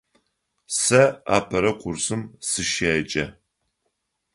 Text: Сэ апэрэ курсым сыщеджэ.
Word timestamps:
Сэ 0.81 1.03
апэрэ 1.37 1.71
курсым 1.81 2.21
сыщеджэ. 2.49 3.25